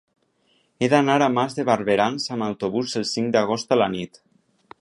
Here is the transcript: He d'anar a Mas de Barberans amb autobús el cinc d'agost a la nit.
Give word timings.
He 0.79 0.87
d'anar 0.93 1.17
a 1.25 1.27
Mas 1.35 1.57
de 1.59 1.67
Barberans 1.71 2.27
amb 2.37 2.47
autobús 2.49 2.99
el 3.03 3.09
cinc 3.15 3.33
d'agost 3.37 3.77
a 3.77 3.83
la 3.83 3.93
nit. 3.99 4.23